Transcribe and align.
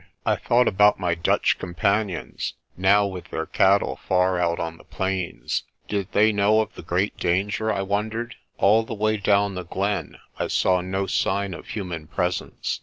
I 0.25 0.35
thought 0.35 0.67
about 0.67 0.99
my 0.99 1.13
Dutch 1.13 1.59
companions, 1.59 2.55
now 2.75 3.05
with 3.05 3.25
their 3.25 3.45
cattle 3.45 3.97
far 4.07 4.39
out 4.39 4.59
on 4.59 4.77
the 4.77 4.83
plains. 4.83 5.61
Did 5.87 6.11
they 6.13 6.31
know 6.31 6.59
of 6.59 6.73
the 6.73 6.81
great 6.81 7.17
danger, 7.17 7.71
I 7.71 7.83
wondered. 7.83 8.33
All 8.57 8.81
the 8.81 8.95
way 8.95 9.17
down 9.17 9.53
the 9.53 9.61
glen 9.61 10.17
I 10.39 10.47
saw 10.47 10.81
no 10.81 11.05
sign 11.05 11.53
of 11.53 11.67
human 11.67 12.07
presence. 12.07 12.79